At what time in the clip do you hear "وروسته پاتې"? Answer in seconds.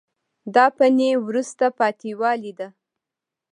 1.25-2.09